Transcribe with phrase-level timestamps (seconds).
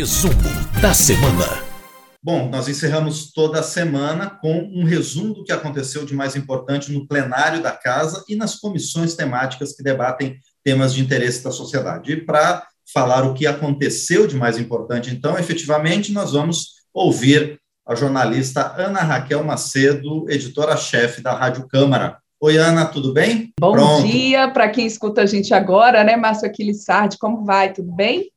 [0.00, 0.32] Resumo
[0.80, 1.62] da semana.
[2.22, 6.90] Bom, nós encerramos toda a semana com um resumo do que aconteceu de mais importante
[6.90, 12.12] no plenário da Casa e nas comissões temáticas que debatem temas de interesse da sociedade.
[12.12, 17.94] E para falar o que aconteceu de mais importante, então, efetivamente, nós vamos ouvir a
[17.94, 22.16] jornalista Ana Raquel Macedo, editora-chefe da Rádio Câmara.
[22.40, 23.52] Oi, Ana, tudo bem?
[23.60, 24.06] Bom Pronto.
[24.06, 27.70] dia para quem escuta a gente agora, né, Márcio Aquilissardi, como vai?
[27.70, 28.30] Tudo bem?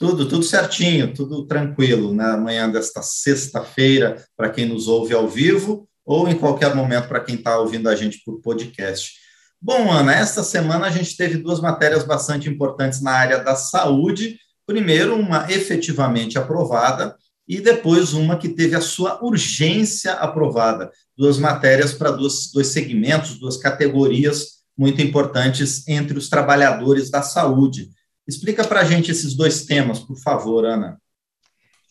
[0.00, 2.42] Tudo, tudo certinho, tudo tranquilo, na né?
[2.42, 7.34] manhã desta sexta-feira, para quem nos ouve ao vivo, ou em qualquer momento para quem
[7.34, 9.12] está ouvindo a gente por podcast.
[9.60, 14.38] Bom, Ana, esta semana a gente teve duas matérias bastante importantes na área da saúde.
[14.66, 17.14] Primeiro, uma efetivamente aprovada,
[17.46, 20.90] e depois uma que teve a sua urgência aprovada.
[21.14, 27.90] Duas matérias para dois, dois segmentos, duas categorias muito importantes entre os trabalhadores da saúde.
[28.30, 31.00] Explica para a gente esses dois temas, por favor, Ana.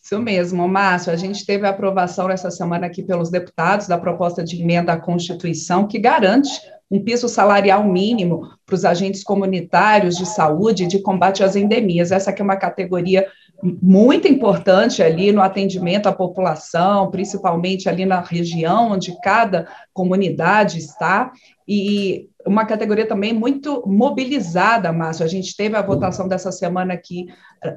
[0.02, 1.12] Isso mesmo, Márcio.
[1.12, 4.98] A gente teve a aprovação nessa semana aqui pelos deputados da proposta de emenda à
[4.98, 6.50] Constituição que garante
[6.90, 12.10] um piso salarial mínimo para os agentes comunitários de saúde e de combate às endemias.
[12.10, 13.26] Essa aqui é uma categoria
[13.62, 21.30] muito importante ali no atendimento à população, principalmente ali na região onde cada comunidade está,
[21.68, 25.24] e uma categoria também muito mobilizada, Márcio.
[25.24, 27.26] A gente teve a votação dessa semana aqui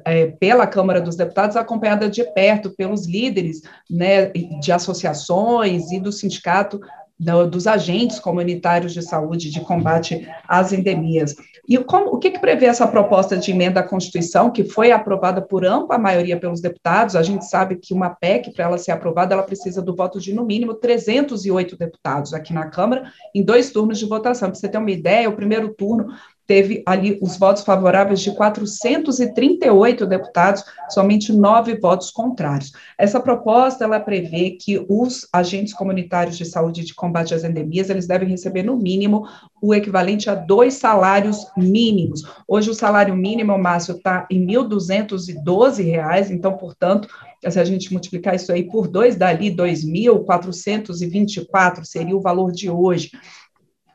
[0.04, 6.10] é, pela Câmara dos Deputados, acompanhada de perto pelos líderes né, de associações e do
[6.10, 6.80] sindicato
[7.50, 11.34] dos agentes comunitários de saúde de combate às endemias.
[11.66, 15.40] E como, o que, que, prevê essa proposta de emenda à Constituição, que foi aprovada
[15.40, 17.16] por ampla maioria pelos deputados?
[17.16, 20.34] A gente sabe que uma PEC, para ela ser aprovada, ela precisa do voto de,
[20.34, 24.50] no mínimo, 308 deputados aqui na Câmara, em dois turnos de votação.
[24.50, 26.08] Para você ter uma ideia, o primeiro turno
[26.46, 32.72] teve ali os votos favoráveis de 438 deputados, somente nove votos contrários.
[32.98, 38.06] Essa proposta ela prevê que os agentes comunitários de saúde de combate às endemias eles
[38.06, 39.26] devem receber no mínimo
[39.60, 42.22] o equivalente a dois salários mínimos.
[42.46, 47.08] Hoje o salário mínimo, Márcio, está em R$ 1.212, então, portanto,
[47.50, 53.10] se a gente multiplicar isso aí por dois, dali 2.424 seria o valor de hoje.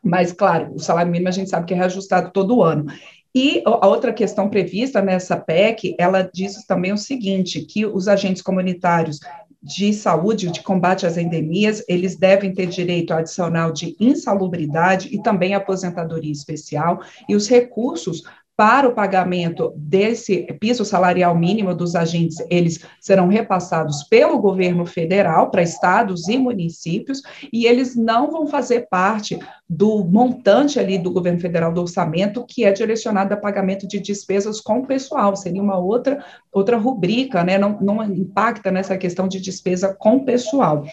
[0.03, 2.85] Mas, claro, o salário mínimo a gente sabe que é reajustado todo ano.
[3.33, 8.41] E a outra questão prevista nessa PEC, ela diz também o seguinte, que os agentes
[8.41, 9.19] comunitários
[9.61, 15.53] de saúde, de combate às endemias, eles devem ter direito adicional de insalubridade e também
[15.53, 18.23] aposentadoria especial, e os recursos
[18.59, 25.49] para o pagamento desse piso salarial mínimo dos agentes, eles serão repassados pelo governo federal
[25.49, 27.21] para estados e municípios,
[27.53, 29.39] e eles não vão fazer parte
[29.69, 34.59] do montante ali do governo federal do orçamento que é direcionado a pagamento de despesas
[34.59, 36.21] com pessoal, seria uma outra
[36.51, 37.57] outra rubrica, né?
[37.57, 40.83] Não, não impacta nessa questão de despesa com pessoal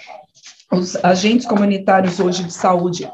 [0.70, 3.08] os agentes comunitários hoje de saúde,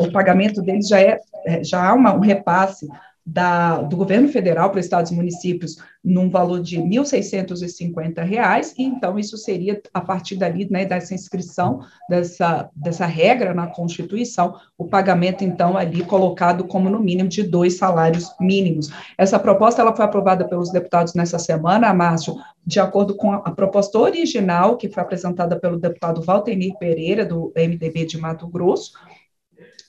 [0.00, 2.88] o pagamento deles já é, é já há uma, um repasse
[3.30, 9.18] da, do governo federal para estados e municípios num valor de R$ 1.650, e então
[9.18, 15.44] isso seria, a partir dali, né, dessa inscrição, dessa, dessa regra na Constituição, o pagamento,
[15.44, 18.90] então, ali colocado como no mínimo de dois salários mínimos.
[19.18, 23.98] Essa proposta ela foi aprovada pelos deputados nessa semana, Márcio, de acordo com a proposta
[23.98, 28.92] original, que foi apresentada pelo deputado Valtenir Pereira, do MDB de Mato Grosso,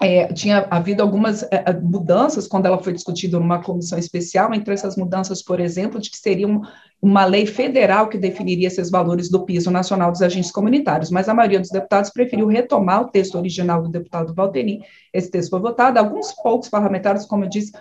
[0.01, 4.73] é, tinha havido algumas é, é, mudanças quando ela foi discutida numa comissão especial, entre
[4.73, 6.61] essas mudanças, por exemplo, de que seria um,
[7.01, 11.33] uma lei federal que definiria esses valores do piso nacional dos agentes comunitários, mas a
[11.33, 14.79] maioria dos deputados preferiu retomar o texto original do deputado Valteri.
[15.13, 17.73] Esse texto foi votado, alguns poucos parlamentares, como eu disse,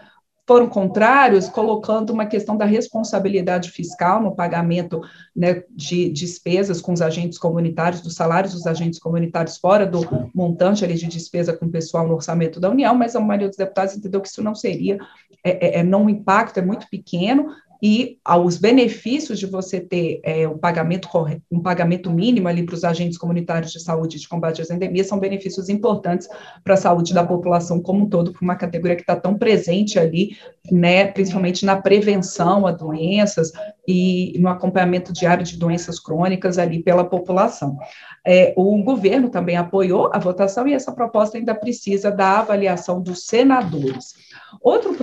[0.48, 5.02] foram contrários, colocando uma questão da responsabilidade fiscal no pagamento
[5.36, 10.00] né, de despesas com os agentes comunitários, dos salários dos agentes comunitários fora do
[10.34, 13.58] montante ali de despesa com o pessoal no orçamento da União, mas a maioria dos
[13.58, 14.96] deputados entendeu que isso não seria,
[15.44, 17.48] é, é, é não o impacto é muito pequeno,
[17.82, 21.08] e aos benefícios de você ter é, um, pagamento,
[21.50, 25.18] um pagamento mínimo ali para os agentes comunitários de saúde de combate às endemias são
[25.18, 26.28] benefícios importantes
[26.64, 29.98] para a saúde da população como um todo, para uma categoria que está tão presente
[29.98, 30.36] ali,
[30.70, 33.52] né, principalmente na prevenção a doenças
[33.90, 37.78] e no acompanhamento diário de doenças crônicas ali pela população.
[38.22, 43.24] É, o governo também apoiou a votação e essa proposta ainda precisa da avaliação dos
[43.24, 44.12] senadores.
[44.60, 44.94] Outro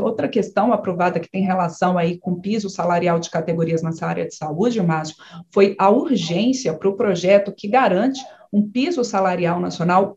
[0.00, 4.34] outra questão aprovada que tem relação aí com piso salarial de categorias nessa área de
[4.34, 5.16] saúde, Márcio,
[5.50, 10.16] foi a urgência para o projeto que garante um piso salarial nacional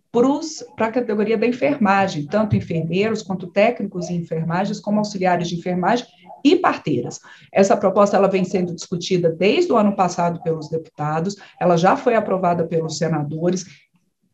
[0.75, 6.05] para a categoria da enfermagem, tanto enfermeiros quanto técnicos em enfermagens, como auxiliares de enfermagem
[6.45, 7.19] e parteiras.
[7.51, 12.13] Essa proposta ela vem sendo discutida desde o ano passado pelos deputados, ela já foi
[12.13, 13.65] aprovada pelos senadores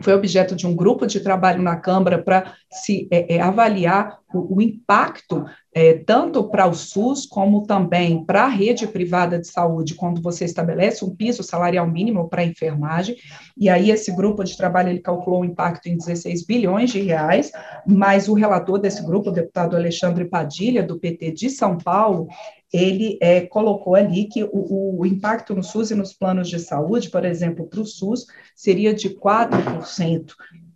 [0.02, 4.58] foi objeto de um grupo de trabalho na Câmara para se é, é, avaliar o,
[4.58, 9.95] o impacto é, tanto para o SUS como também para a rede privada de saúde,
[9.95, 13.15] quando você estabelece um piso salarial mínimo para a enfermagem,
[13.57, 17.51] e aí esse grupo de trabalho ele calculou o impacto em 16 bilhões de reais,
[17.88, 22.27] mas o relator desse grupo, o deputado Alexandre Padilha, do PT de São Paulo,
[22.74, 27.09] ele é, colocou ali que o, o, impacto no SUS e nos planos de saúde,
[27.09, 28.25] por exemplo, para o SUS,
[28.56, 30.31] seria de 4%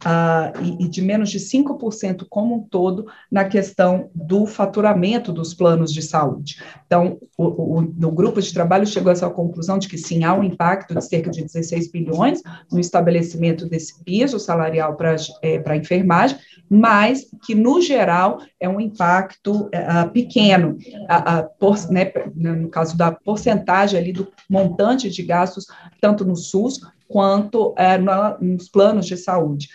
[0.06, 5.54] uh, e, e, de menos de 5% como um todo na questão do faturamento dos
[5.54, 6.62] planos de saúde.
[6.86, 10.34] Então, o, o, o, grupo de trabalho chegou a essa conclusão de que sim, há
[10.34, 12.42] um impacto de cerca de 16 bilhões
[12.72, 16.38] no estabelecimento desse piso salarial para é, a enfermagem,
[16.70, 23.12] mas que, no geral, é um impacto uh, pequeno, uh, por, né, no caso da
[23.12, 25.66] porcentagem ali do montante de gastos,
[26.00, 27.98] tanto no SUS quanto é,
[28.42, 29.70] nos planos de saúde.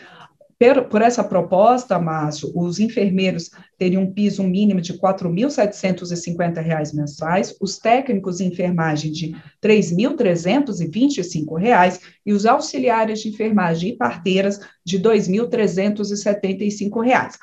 [0.91, 7.79] Por, essa proposta, Márcio, os enfermeiros teriam um piso mínimo de R$ 4.750 mensais, os
[7.79, 15.05] técnicos de enfermagem de R$ 3.325 e os auxiliares de enfermagem e parteiras de R$
[15.05, 17.39] 2.375.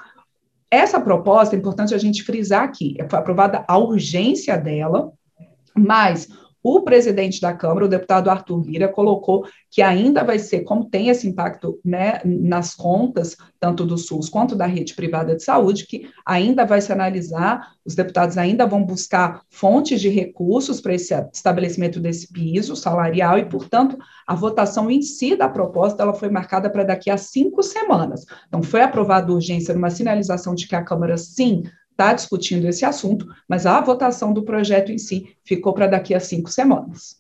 [0.69, 5.12] Essa proposta, é importante a gente frisar aqui, foi aprovada a urgência dela,
[5.75, 6.28] mas
[6.68, 11.08] o presidente da Câmara, o deputado Arthur Lira, colocou que ainda vai ser, como tem
[11.08, 16.10] esse impacto né, nas contas, tanto do SUS quanto da rede privada de saúde, que
[16.25, 22.02] ainda vai se analisar, os deputados ainda vão buscar fontes de recursos para esse estabelecimento
[22.02, 23.98] desse piso salarial e, portanto,
[24.28, 28.25] a votação em si da proposta ela foi marcada para daqui a cinco semanas.
[28.48, 31.64] Então, foi aprovada urgência numa sinalização de que a Câmara, sim,
[31.97, 36.19] está discutindo esse assunto, mas a votação do projeto em si ficou para daqui a
[36.19, 37.17] cinco semanas.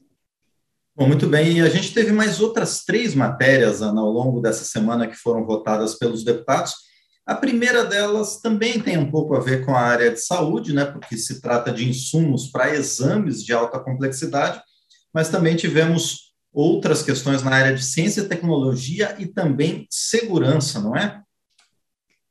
[0.95, 1.57] Bom, muito bem.
[1.57, 5.45] E a gente teve mais outras três matérias, Ana, ao longo dessa semana que foram
[5.45, 6.75] votadas pelos deputados.
[7.25, 10.85] A primeira delas também tem um pouco a ver com a área de saúde, né,
[10.85, 14.61] porque se trata de insumos para exames de alta complexidade,
[15.13, 20.95] mas também tivemos outras questões na área de ciência e tecnologia e também segurança, não
[20.95, 21.21] é?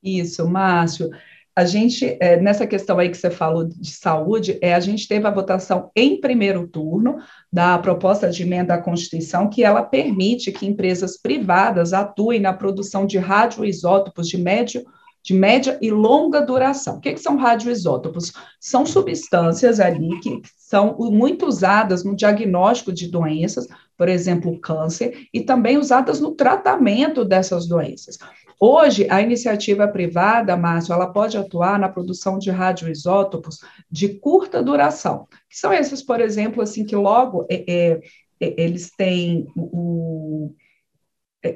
[0.02, 1.10] Isso, Márcio
[1.56, 5.26] a gente, é, nessa questão aí que você falou de saúde, é, a gente teve
[5.26, 7.16] a votação em primeiro turno
[7.50, 13.06] da proposta de emenda à Constituição, que ela permite que empresas privadas atuem na produção
[13.06, 14.84] de radioisótopos de médio
[15.26, 16.98] de média e longa duração.
[16.98, 18.32] O que, que são radioisótopos?
[18.60, 25.40] São substâncias ali que são muito usadas no diagnóstico de doenças, por exemplo, câncer, e
[25.40, 28.18] também usadas no tratamento dessas doenças.
[28.58, 33.58] Hoje, a iniciativa privada, Márcio, ela pode atuar na produção de radioisótopos
[33.90, 38.00] de curta duração, que são esses, por exemplo, assim, que logo é, é,
[38.40, 40.54] é eles têm o,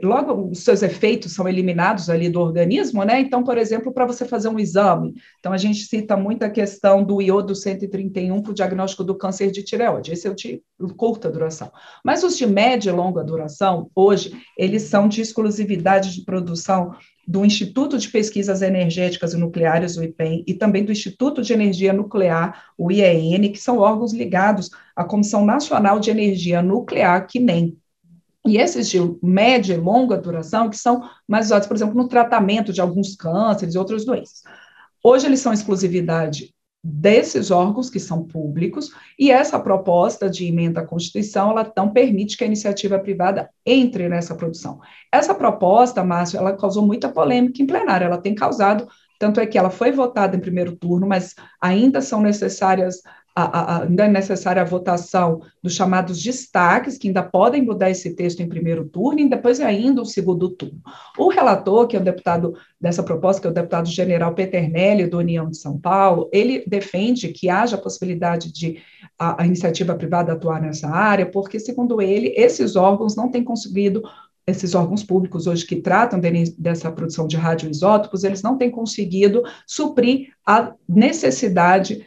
[0.03, 3.21] logo os seus efeitos são eliminados ali do organismo, né?
[3.21, 7.03] Então, por exemplo, para você fazer um exame, então a gente cita muito a questão
[7.03, 10.63] do iodo 131 para o diagnóstico do câncer de tireoide, esse é o de
[10.97, 11.71] curta duração.
[12.05, 16.95] Mas os de média e longa duração, hoje, eles são de exclusividade de produção
[17.27, 21.93] do Instituto de Pesquisas Energéticas e Nucleares, o IPEN, e também do Instituto de Energia
[21.93, 27.79] Nuclear, o IEN, que são órgãos ligados à Comissão Nacional de Energia Nuclear, que nem
[28.47, 32.73] e esses de média e longa duração, que são mais usados, por exemplo, no tratamento
[32.73, 34.43] de alguns cânceres e outras doenças.
[35.03, 40.87] Hoje eles são exclusividade desses órgãos que são públicos, e essa proposta de emenda à
[40.87, 44.81] Constituição, ela não permite que a iniciativa privada entre nessa produção.
[45.13, 49.59] Essa proposta, Márcio, ela causou muita polêmica em plenário, ela tem causado, tanto é que
[49.59, 53.03] ela foi votada em primeiro turno, mas ainda são necessárias
[53.35, 58.15] a, a, ainda é necessária a votação dos chamados destaques, que ainda podem mudar esse
[58.15, 60.81] texto em primeiro turno, e depois ainda o segundo turno.
[61.19, 65.19] O relator, que é o deputado dessa proposta, que é o deputado general Peternelli, do
[65.19, 68.79] União de São Paulo, ele defende que haja a possibilidade de
[69.19, 74.03] a, a iniciativa privada atuar nessa área, porque, segundo ele, esses órgãos não têm conseguido
[74.47, 79.45] esses órgãos públicos hoje que tratam de, dessa produção de radioisótopos, eles não têm conseguido
[79.67, 82.05] suprir a necessidade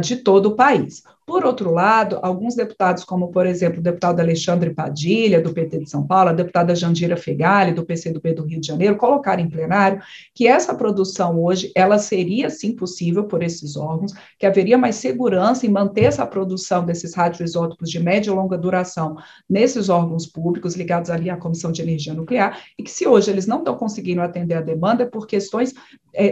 [0.00, 1.02] de todo o país.
[1.28, 5.90] Por outro lado, alguns deputados, como, por exemplo, o deputado Alexandre Padilha, do PT de
[5.90, 10.00] São Paulo, a deputada Jandira Fegali, do PCdoB do Rio de Janeiro, colocaram em plenário
[10.34, 15.66] que essa produção hoje, ela seria, sim, possível por esses órgãos, que haveria mais segurança
[15.66, 21.10] em manter essa produção desses radioisótopos de média e longa duração nesses órgãos públicos ligados
[21.10, 24.54] ali à Comissão de Energia Nuclear, e que se hoje eles não estão conseguindo atender
[24.54, 25.74] a demanda é por questões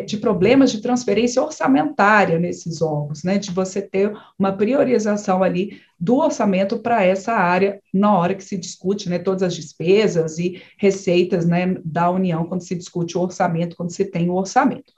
[0.07, 6.17] de problemas de transferência orçamentária nesses órgãos, né, de você ter uma priorização ali do
[6.17, 11.47] orçamento para essa área na hora que se discute, né, todas as despesas e receitas,
[11.47, 14.93] né, da União quando se discute o orçamento, quando se tem o orçamento.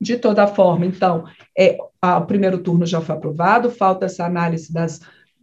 [0.00, 1.24] De toda forma, então,
[1.56, 5.00] é, o primeiro turno já foi aprovado, falta essa análise das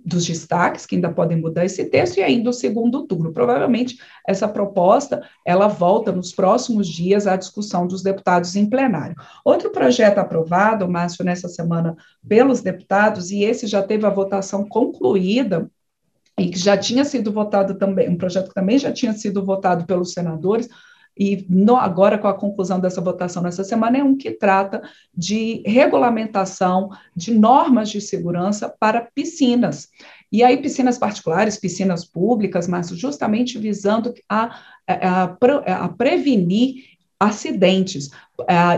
[0.07, 3.33] dos destaques, que ainda podem mudar esse texto, e ainda o segundo turno.
[3.33, 9.17] Provavelmente, essa proposta, ela volta nos próximos dias à discussão dos deputados em plenário.
[9.43, 15.69] Outro projeto aprovado, Márcio, nessa semana pelos deputados, e esse já teve a votação concluída,
[16.39, 19.85] e que já tinha sido votado também, um projeto que também já tinha sido votado
[19.85, 20.69] pelos senadores,
[21.19, 24.81] e no, agora com a conclusão dessa votação nessa semana, é um que trata
[25.15, 29.89] de regulamentação de normas de segurança para piscinas.
[30.31, 38.09] E aí, piscinas particulares, piscinas públicas, mas justamente visando a, a, a, prevenir acidentes.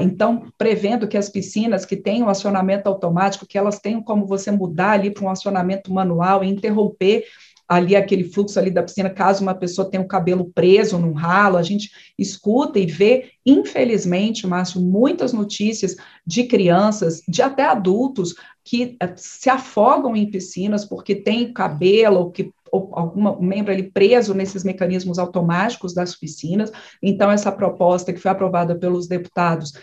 [0.01, 4.49] Então, prevendo que as piscinas que têm um acionamento automático, que elas tenham como você
[4.49, 7.25] mudar ali para um acionamento manual e interromper
[7.69, 11.55] ali aquele fluxo ali da piscina, caso uma pessoa tenha o cabelo preso num ralo,
[11.55, 15.95] a gente escuta e vê, infelizmente, Márcio, muitas notícias
[16.25, 18.33] de crianças, de até adultos,
[18.63, 23.83] que eh, se afogam em piscinas porque tem cabelo ou que ou algum membro ali
[23.91, 26.71] preso nesses mecanismos automáticos das piscinas.
[27.01, 29.73] Então, essa proposta que foi aprovada pelos deputados,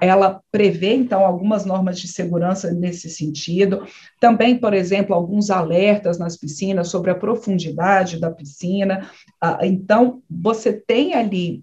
[0.00, 3.86] ela prevê, então, algumas normas de segurança nesse sentido.
[4.20, 9.08] Também, por exemplo, alguns alertas nas piscinas sobre a profundidade da piscina.
[9.62, 11.62] Então, você tem ali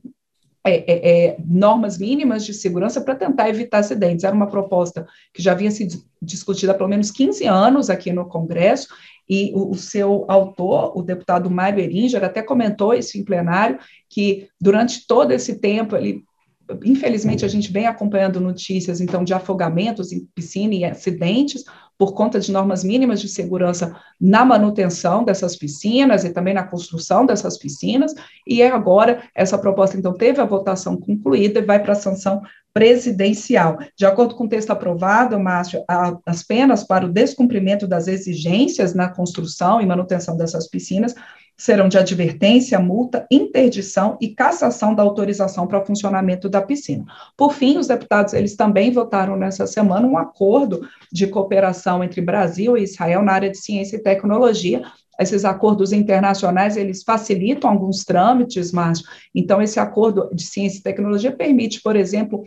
[0.67, 4.23] é, é, é, normas mínimas de segurança para tentar evitar acidentes.
[4.23, 8.25] Era uma proposta que já havia sido discutida há pelo menos 15 anos aqui no
[8.25, 8.87] Congresso,
[9.29, 13.77] e o, o seu autor, o deputado Mário Eringer, até comentou isso em plenário,
[14.09, 16.23] que durante todo esse tempo ele
[16.83, 21.63] infelizmente a gente vem acompanhando notícias então de afogamentos em piscina e acidentes
[21.97, 27.25] por conta de normas mínimas de segurança na manutenção dessas piscinas e também na construção
[27.25, 28.13] dessas piscinas,
[28.45, 32.41] e agora essa proposta então teve a votação concluída e vai para a sanção
[32.73, 33.77] presidencial.
[33.97, 38.93] De acordo com o texto aprovado, Márcio, a, as penas para o descumprimento das exigências
[38.93, 41.15] na construção e manutenção dessas piscinas
[41.57, 47.05] serão de advertência, multa, interdição e cassação da autorização para o funcionamento da piscina.
[47.37, 52.77] Por fim, os deputados eles também votaram nessa semana um acordo de cooperação entre Brasil
[52.77, 54.83] e Israel na área de ciência e tecnologia.
[55.17, 59.01] Esses acordos internacionais, eles facilitam alguns trâmites, mas
[59.33, 62.43] então esse acordo de ciência e tecnologia permite, por exemplo,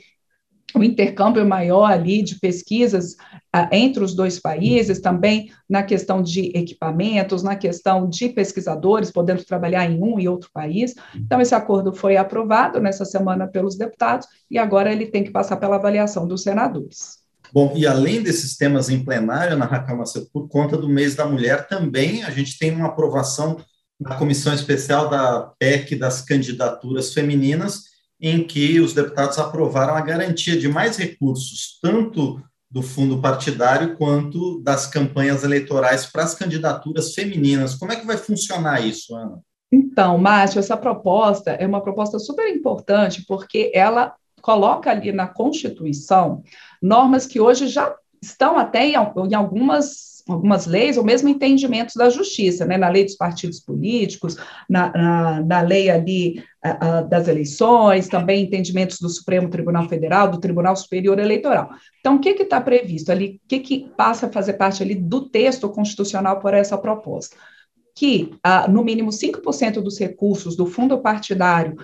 [0.74, 3.12] o intercâmbio maior ali de pesquisas
[3.54, 9.44] uh, entre os dois países, também na questão de equipamentos, na questão de pesquisadores podendo
[9.44, 10.94] trabalhar em um e outro país.
[11.14, 15.56] Então, esse acordo foi aprovado nessa semana pelos deputados e agora ele tem que passar
[15.56, 17.18] pela avaliação dos senadores.
[17.52, 21.66] Bom, e além desses temas em plenário, na Raquel por conta do mês da mulher,
[21.66, 23.56] também a gente tem uma aprovação
[23.98, 27.84] da comissão especial da PEC das candidaturas femininas,
[28.20, 34.60] em que os deputados aprovaram a garantia de mais recursos, tanto do fundo partidário quanto
[34.60, 37.74] das campanhas eleitorais para as candidaturas femininas.
[37.74, 39.40] Como é que vai funcionar isso, Ana?
[39.70, 46.42] Então, Márcio, essa proposta é uma proposta super importante porque ela coloca ali na Constituição
[46.80, 48.94] normas que hoje já estão até em,
[49.34, 54.36] algumas algumas leis, ou mesmo entendimentos da justiça, né, na lei dos partidos políticos,
[54.68, 60.30] na, na, na lei ali a, a, das eleições, também entendimentos do Supremo Tribunal Federal,
[60.30, 61.70] do Tribunal Superior Eleitoral.
[62.00, 65.28] Então, o que está previsto ali, o que, que passa a fazer parte ali do
[65.28, 67.36] texto constitucional por essa proposta?
[67.94, 71.76] Que, ah, no mínimo, 5% dos recursos do fundo partidário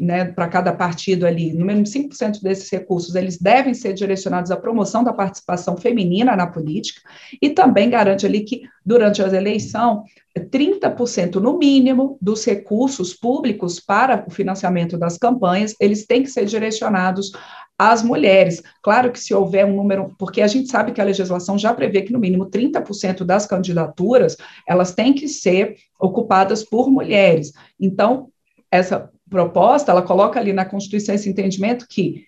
[0.00, 4.56] né, para cada partido ali, no mínimo 5% desses recursos, eles devem ser direcionados à
[4.56, 7.00] promoção da participação feminina na política,
[7.40, 10.04] e também garante ali que, durante a eleição,
[10.38, 16.46] 30% no mínimo dos recursos públicos para o financiamento das campanhas, eles têm que ser
[16.46, 17.30] direcionados
[17.78, 18.62] às mulheres.
[18.82, 22.02] Claro que se houver um número, porque a gente sabe que a legislação já prevê
[22.02, 24.36] que no mínimo 30% das candidaturas,
[24.68, 27.52] elas têm que ser ocupadas por mulheres.
[27.78, 28.28] Então,
[28.70, 32.26] essa proposta, ela coloca ali na Constituição esse entendimento que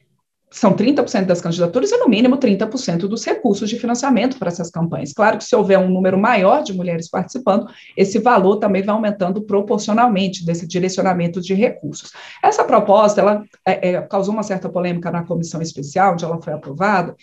[0.50, 5.12] são 30% das candidaturas e, no mínimo, 30% dos recursos de financiamento para essas campanhas.
[5.12, 9.42] Claro que, se houver um número maior de mulheres participando, esse valor também vai aumentando
[9.42, 12.12] proporcionalmente desse direcionamento de recursos.
[12.42, 16.52] Essa proposta, ela é, é, causou uma certa polêmica na comissão especial, onde ela foi
[16.52, 17.14] aprovada,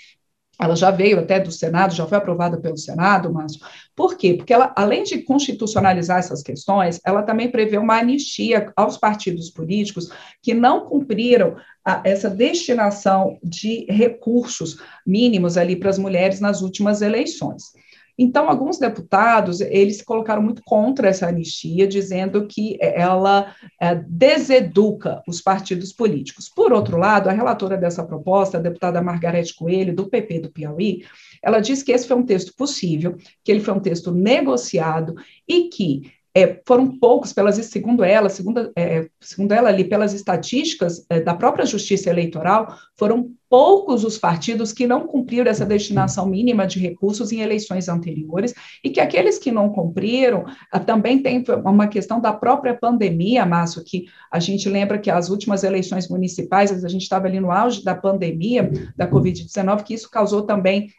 [0.60, 3.60] ela já veio até do Senado, já foi aprovada pelo Senado, Márcio.
[3.96, 4.36] Por quê?
[4.36, 10.10] Porque ela, além de constitucionalizar essas questões, ela também prevê uma anistia aos partidos políticos
[10.42, 17.02] que não cumpriram a, essa destinação de recursos mínimos ali para as mulheres nas últimas
[17.02, 17.74] eleições.
[18.17, 25.24] Então, alguns deputados, eles se colocaram muito contra essa anistia, dizendo que ela é, deseduca
[25.27, 26.48] os partidos políticos.
[26.48, 31.03] Por outro lado, a relatora dessa proposta, a deputada Margarete Coelho, do PP do Piauí,
[31.41, 35.15] ela diz que esse foi um texto possível, que ele foi um texto negociado
[35.48, 41.06] e que é, foram poucos, pelas, segundo ela, segundo, é, segundo ela ali, pelas estatísticas
[41.08, 46.66] é, da própria Justiça Eleitoral, foram poucos os partidos que não cumpriram essa destinação mínima
[46.66, 48.52] de recursos em eleições anteriores,
[48.84, 53.84] e que aqueles que não cumpriram, ah, também tem uma questão da própria pandemia, Márcio,
[53.84, 57.84] que a gente lembra que as últimas eleições municipais, a gente estava ali no auge
[57.84, 60.90] da pandemia da Covid-19, que isso causou também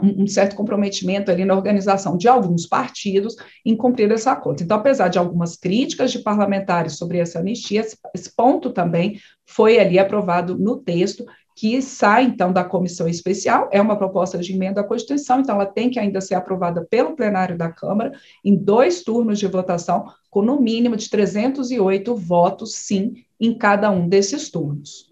[0.00, 4.62] um certo comprometimento ali na organização de alguns partidos em cumprir essa cota.
[4.62, 7.80] Então, apesar de algumas críticas de parlamentares sobre essa anistia,
[8.14, 13.80] esse ponto também foi ali aprovado no texto que sai, então, da comissão especial, é
[13.80, 17.58] uma proposta de emenda à Constituição, então ela tem que ainda ser aprovada pelo plenário
[17.58, 18.12] da Câmara,
[18.44, 24.08] em dois turnos de votação, com no mínimo de 308 votos, sim, em cada um
[24.08, 25.11] desses turnos.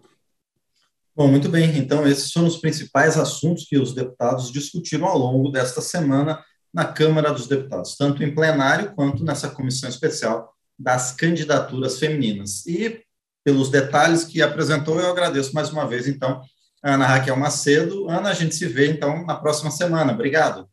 [1.21, 1.77] Bom, muito bem.
[1.77, 6.87] Então, esses foram os principais assuntos que os deputados discutiram ao longo desta semana na
[6.87, 12.65] Câmara dos Deputados, tanto em plenário quanto nessa comissão especial das candidaturas femininas.
[12.67, 13.03] E
[13.45, 16.41] pelos detalhes que apresentou, eu agradeço mais uma vez, então,
[16.83, 18.09] a Ana Raquel Macedo.
[18.09, 20.15] Ana, a gente se vê, então, na próxima semana.
[20.15, 20.71] Obrigado.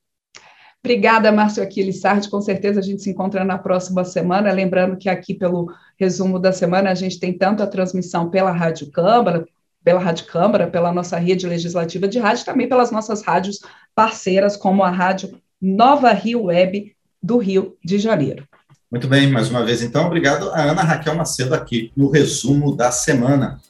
[0.82, 2.30] Obrigada, Márcio Aquiles Sardi.
[2.30, 4.50] Com certeza a gente se encontra na próxima semana.
[4.54, 8.90] Lembrando que aqui, pelo resumo da semana, a gente tem tanto a transmissão pela Rádio
[8.90, 9.46] Câmara,
[9.88, 13.62] pela Rádio Câmara, pela nossa rede legislativa de rádio, também pelas nossas rádios
[13.96, 18.46] parceiras, como a Rádio Nova Rio Web do Rio de Janeiro.
[18.92, 22.92] Muito bem, mais uma vez, então, obrigado a Ana Raquel Macedo aqui no resumo da
[22.92, 23.62] semana.